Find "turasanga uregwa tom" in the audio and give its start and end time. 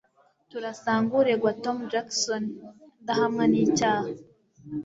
0.49-1.77